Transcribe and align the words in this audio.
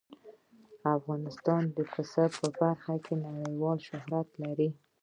افغانستان 0.97 1.61
د 1.75 1.77
پسه 1.93 2.23
په 2.37 2.45
برخه 2.59 2.93
کې 3.05 3.13
نړیوال 3.25 3.77
شهرت 3.87 4.27
لري. 4.43 4.69